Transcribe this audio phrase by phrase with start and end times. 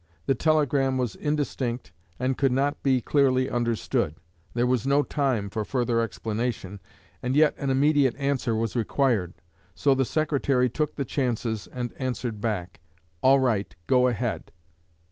[0.25, 4.15] The telegram was indistinct, and could not be clearly understood;
[4.55, 6.79] there was no time for further explanation,
[7.21, 9.35] and yet an immediate answer was required;
[9.75, 12.79] so the Secretary took the chances and answered back,
[13.21, 14.51] 'All right; go ahead.'